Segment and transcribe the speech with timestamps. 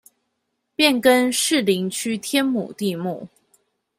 [0.75, 3.27] 變更士林區天母地目